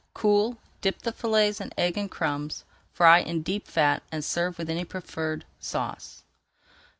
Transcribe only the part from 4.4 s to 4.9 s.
with any